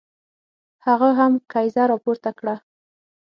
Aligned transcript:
هغه 0.85 1.09
هم 1.19 1.33
کیزه 1.51 1.83
را 1.89 1.97
پورته 2.03 2.31
کړه. 2.39 2.55